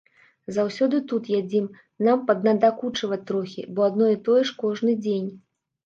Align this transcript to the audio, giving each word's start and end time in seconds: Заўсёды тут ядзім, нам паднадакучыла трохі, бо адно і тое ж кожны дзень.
Заўсёды 0.55 1.01
тут 1.11 1.29
ядзім, 1.41 1.67
нам 2.09 2.25
паднадакучыла 2.31 3.23
трохі, 3.31 3.69
бо 3.73 3.79
адно 3.93 4.13
і 4.19 4.23
тое 4.29 4.41
ж 4.49 4.61
кожны 4.67 5.01
дзень. 5.07 5.35